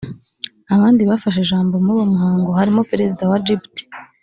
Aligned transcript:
Abandi 0.75 1.01
bafashe 1.09 1.39
ijambo 1.41 1.73
muri 1.83 1.93
uwo 1.97 2.05
muhango 2.13 2.49
harimo 2.59 2.81
Perezida 2.91 3.23
wa 3.31 3.37
Djibouti 3.41 3.83